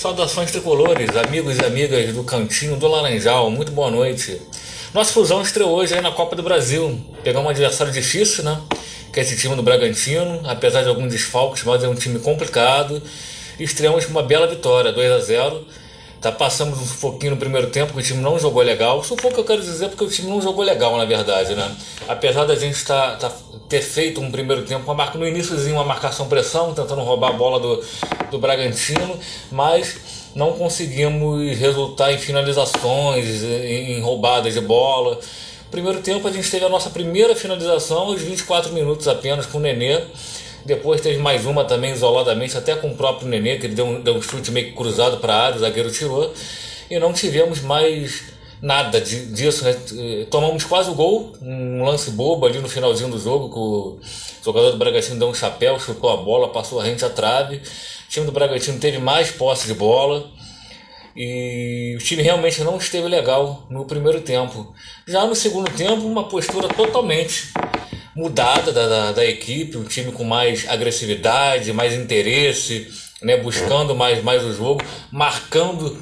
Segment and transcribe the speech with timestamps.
[0.00, 4.40] Saudações tricolores, amigos e amigas do Cantinho do Laranjal, muito boa noite.
[4.94, 6.98] Nossa fusão estreou hoje aí na Copa do Brasil.
[7.22, 8.58] Pegamos um adversário difícil, né?
[9.12, 13.02] Que é esse time do Bragantino, apesar de alguns desfalques, mas é um time complicado.
[13.58, 15.66] Estreamos com uma bela vitória, 2 a 0
[16.20, 19.02] Tá, passamos um sufoquinho no primeiro tempo, que o time não jogou legal.
[19.02, 21.74] Sufoco eu quero dizer porque o time não jogou legal, na verdade, né?
[22.06, 23.32] Apesar da gente tá, tá
[23.70, 27.58] ter feito um primeiro tempo, uma marca, no iníciozinho uma marcação-pressão, tentando roubar a bola
[27.58, 27.82] do,
[28.30, 29.18] do Bragantino,
[29.50, 29.96] mas
[30.34, 35.18] não conseguimos resultar em finalizações, em, em roubadas de bola.
[35.70, 39.60] Primeiro tempo a gente teve a nossa primeira finalização aos 24 minutos apenas com o
[39.60, 40.02] Nenê.
[40.64, 44.00] Depois teve mais uma também isoladamente, até com o próprio Nenê, que ele deu um,
[44.00, 46.32] deu um chute meio cruzado para a área, o zagueiro tirou.
[46.90, 49.74] E não tivemos mais nada de, disso, né?
[50.30, 53.98] Tomamos quase o gol, um lance bobo ali no finalzinho do jogo, que o
[54.44, 57.56] jogador do Bragantino deu um chapéu, chutou a bola, passou a rente à trave.
[57.56, 57.60] O
[58.08, 60.28] time do Bragantino teve mais posse de bola.
[61.16, 64.72] E o time realmente não esteve legal no primeiro tempo.
[65.06, 67.52] Já no segundo tempo, uma postura totalmente
[68.20, 72.86] mudada da, da, da, equipe, um time com mais agressividade, mais interesse,
[73.22, 75.98] né, buscando mais, mais o jogo, marcando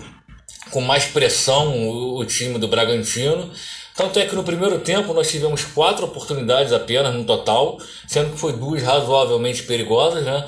[0.72, 3.50] com mais pressão o, o time do Bragantino.
[3.94, 8.38] Tanto é que no primeiro tempo nós tivemos quatro oportunidades apenas no total, sendo que
[8.38, 10.44] foi duas razoavelmente perigosas, né?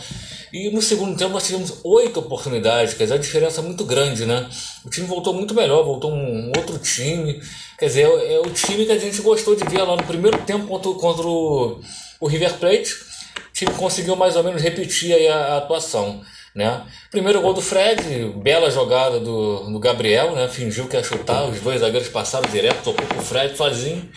[0.53, 4.27] E no segundo tempo nós tivemos oito oportunidades, quer dizer, a diferença é muito grande,
[4.27, 4.49] né?
[4.85, 7.41] O time voltou muito melhor, voltou um outro time.
[7.79, 10.39] Quer dizer, é, é o time que a gente gostou de ver lá no primeiro
[10.39, 11.81] tempo contra, contra o,
[12.21, 12.93] o River Plate.
[12.93, 16.21] O time conseguiu mais ou menos repetir aí a, a atuação.
[16.55, 16.83] Né?
[17.13, 18.03] Primeiro gol do Fred,
[18.43, 20.49] bela jogada do, do Gabriel, né?
[20.49, 24.11] fingiu que ia chutar, os dois zagueiros passaram direto, tocou pro Fred sozinho.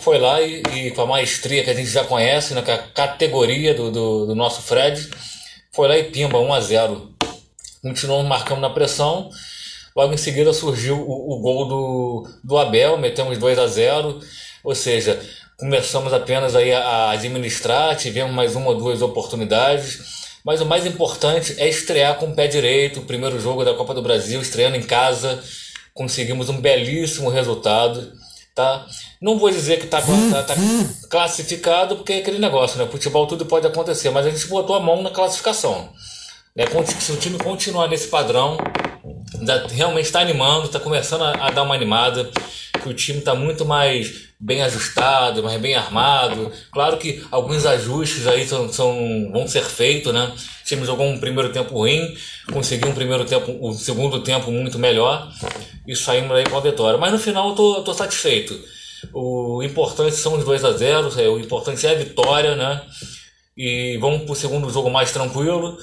[0.00, 2.60] Foi lá e, e, com a maestria que a gente já conhece, né?
[2.60, 5.08] com a categoria do, do, do nosso Fred,
[5.74, 7.14] foi lá e pimba, 1 a 0
[7.82, 9.28] Continuamos marcando na pressão.
[9.94, 14.20] Logo em seguida surgiu o, o gol do, do Abel, metemos 2 a 0
[14.62, 15.20] Ou seja,
[15.58, 20.24] começamos apenas aí a administrar, tivemos mais uma ou duas oportunidades.
[20.44, 23.94] Mas o mais importante é estrear com o pé direito, o primeiro jogo da Copa
[23.94, 25.42] do Brasil, estreando em casa,
[25.92, 28.12] conseguimos um belíssimo resultado,
[28.54, 28.86] tá?
[29.20, 30.54] Não vou dizer que está tá, tá
[31.10, 32.86] classificado, porque é aquele negócio, né?
[32.90, 35.90] Futebol tudo pode acontecer, mas a gente botou a mão na classificação.
[36.54, 36.64] Né?
[37.00, 38.56] Se o time continuar nesse padrão,
[39.72, 42.30] realmente está animando, está começando a, a, dar uma animada,
[42.84, 46.52] que o time está muito mais bem ajustado, mais bem armado.
[46.70, 50.32] Claro que alguns ajustes aí são, são, vão ser feitos, né?
[50.32, 52.16] O time jogou um primeiro tempo ruim,
[52.52, 55.32] conseguiu um primeiro tempo, um segundo tempo muito melhor
[55.86, 56.98] e saímos aí com a vitória.
[56.98, 58.54] Mas no final eu tô, tô satisfeito
[59.12, 62.80] o importante são os 2 a 0 é, o importante é a vitória, né?
[63.56, 65.76] E vamos para o segundo jogo mais tranquilo.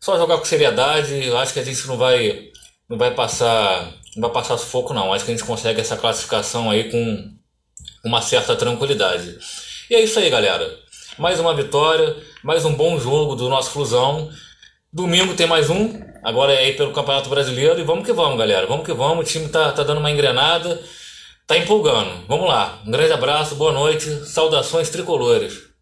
[0.00, 1.32] Só jogar com seriedade.
[1.32, 2.50] Acho que a gente não vai,
[2.88, 5.12] não vai passar, não vai passar sufoco não.
[5.12, 7.34] Acho que a gente consegue essa classificação aí com
[8.04, 9.38] uma certa tranquilidade.
[9.90, 10.78] E é isso aí, galera.
[11.18, 14.30] Mais uma vitória, mais um bom jogo do nosso Flusão.
[14.92, 17.80] Domingo tem mais um, agora é aí pelo Campeonato Brasileiro.
[17.80, 18.66] E vamos que vamos, galera.
[18.66, 19.26] Vamos que vamos.
[19.26, 20.80] O time tá, tá dando uma engrenada.
[21.46, 22.24] Tá empolgando.
[22.26, 22.80] Vamos lá.
[22.86, 25.73] Um grande abraço, boa noite, saudações tricolores.